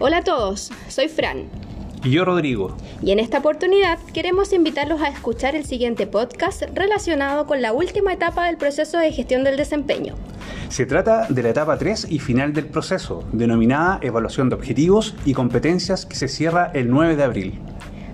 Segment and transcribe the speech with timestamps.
[0.00, 1.44] Hola a todos, soy Fran.
[2.02, 2.76] Y yo Rodrigo.
[3.00, 8.12] Y en esta oportunidad queremos invitarlos a escuchar el siguiente podcast relacionado con la última
[8.12, 10.16] etapa del proceso de gestión del desempeño.
[10.68, 15.32] Se trata de la etapa 3 y final del proceso, denominada evaluación de objetivos y
[15.32, 17.60] competencias que se cierra el 9 de abril.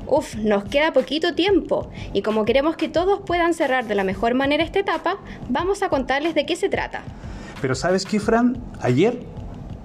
[0.07, 4.35] Uf, nos queda poquito tiempo y como queremos que todos puedan cerrar de la mejor
[4.35, 5.17] manera esta etapa,
[5.49, 7.03] vamos a contarles de qué se trata.
[7.63, 8.63] Pero ¿sabes qué, Fran?
[8.81, 9.19] Ayer,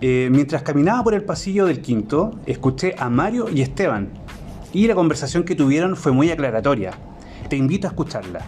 [0.02, 4.10] eh, mientras caminaba por el pasillo del quinto, escuché a Mario y Esteban
[4.74, 6.92] y la conversación que tuvieron fue muy aclaratoria.
[7.50, 8.46] Te invito a escucharla.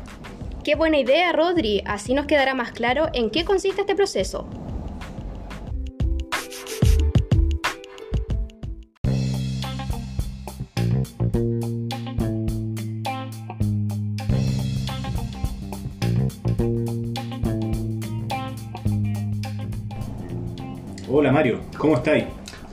[0.64, 1.82] Qué buena idea, Rodri.
[1.86, 4.46] Así nos quedará más claro en qué consiste este proceso.
[21.10, 22.26] Hola Mario, ¿cómo estáis?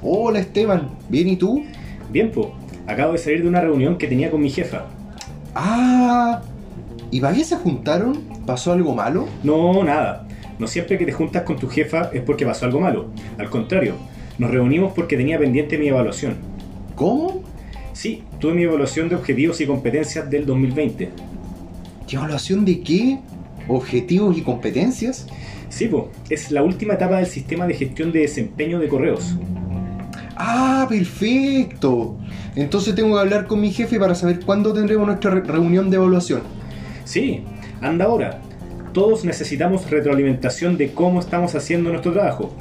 [0.03, 1.63] Hola Esteban, ¿bien y tú?
[2.11, 2.49] Bien, pues.
[2.85, 4.87] Acabo de salir de una reunión que tenía con mi jefa.
[5.55, 6.43] Ah,
[7.13, 8.25] ¿y para qué se juntaron?
[8.45, 9.29] ¿Pasó algo malo?
[9.45, 10.27] No, nada.
[10.59, 13.07] No siempre que te juntas con tu jefa es porque pasó algo malo.
[13.39, 13.95] Al contrario,
[14.37, 16.35] nos reunimos porque tenía pendiente mi evaluación.
[16.97, 17.45] ¿Cómo?
[17.93, 21.09] Sí, tuve mi evaluación de objetivos y competencias del 2020.
[22.09, 23.21] ¿Qué evaluación de qué?
[23.69, 25.29] ¿Objetivos y competencias?
[25.69, 29.35] Sí, pues, es la última etapa del sistema de gestión de desempeño de correos.
[30.37, 32.17] Ah, perfecto.
[32.57, 35.97] Entonces tengo que hablar con mi jefe para saber cuándo tendremos nuestra re- reunión de
[35.97, 36.43] evaluación.
[37.05, 37.45] Sí,
[37.81, 38.41] anda ahora.
[38.93, 42.55] Todos necesitamos retroalimentación de cómo estamos haciendo nuestro trabajo.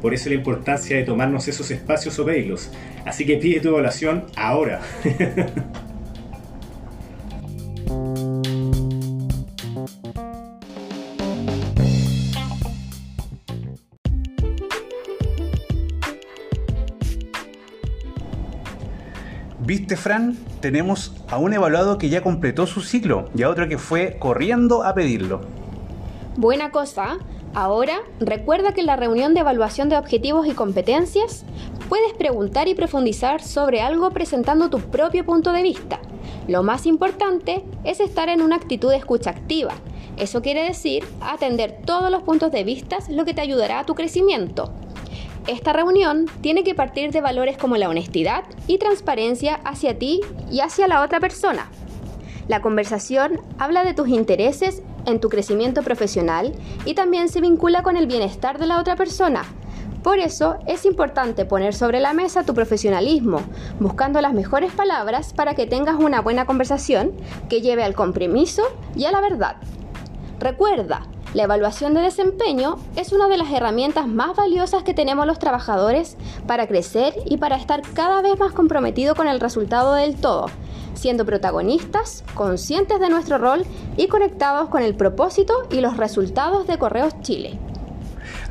[0.00, 2.70] Por eso la importancia de tomarnos esos espacios o.
[3.04, 4.80] Así que pide tu evaluación ahora.
[19.64, 20.36] ¿Viste, Fran?
[20.60, 24.82] Tenemos a un evaluado que ya completó su ciclo y a otro que fue corriendo
[24.82, 25.42] a pedirlo.
[26.36, 27.18] Buena cosa.
[27.54, 31.44] Ahora, recuerda que en la reunión de evaluación de objetivos y competencias
[31.88, 36.00] puedes preguntar y profundizar sobre algo presentando tu propio punto de vista.
[36.48, 39.74] Lo más importante es estar en una actitud de escucha activa.
[40.16, 43.94] Eso quiere decir atender todos los puntos de vista, lo que te ayudará a tu
[43.94, 44.72] crecimiento.
[45.48, 50.20] Esta reunión tiene que partir de valores como la honestidad y transparencia hacia ti
[50.50, 51.68] y hacia la otra persona.
[52.46, 56.52] La conversación habla de tus intereses en tu crecimiento profesional
[56.84, 59.44] y también se vincula con el bienestar de la otra persona.
[60.04, 63.40] Por eso es importante poner sobre la mesa tu profesionalismo,
[63.80, 67.12] buscando las mejores palabras para que tengas una buena conversación
[67.48, 68.62] que lleve al compromiso
[68.96, 69.56] y a la verdad.
[70.40, 71.02] Recuerda,
[71.34, 76.16] la evaluación de desempeño es una de las herramientas más valiosas que tenemos los trabajadores
[76.46, 80.46] para crecer y para estar cada vez más comprometidos con el resultado del todo,
[80.92, 83.64] siendo protagonistas, conscientes de nuestro rol
[83.96, 87.58] y conectados con el propósito y los resultados de Correos Chile.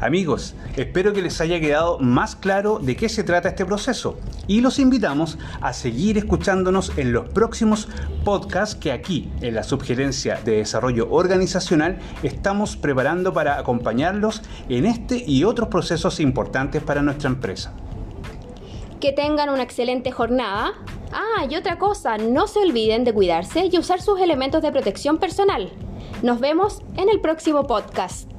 [0.02, 4.18] Amigos, espero que les haya quedado más claro de qué se trata este proceso
[4.48, 7.88] y los invitamos a seguir escuchándonos en los próximos
[8.26, 15.24] podcasts que aquí, en la Subgerencia de Desarrollo Organizacional, estamos preparando para acompañarlos en este
[15.24, 17.72] y otros procesos importantes para nuestra empresa.
[19.00, 20.74] Que tengan una excelente jornada.
[21.14, 25.20] Ah, y otra cosa, no se olviden de cuidarse y usar sus elementos de protección
[25.20, 25.72] personal.
[26.24, 28.31] Nos vemos en el próximo podcast.